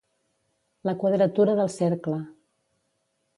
La 0.89 0.95
quadratura 1.03 1.55
del 1.61 1.69
cercle. 1.75 2.19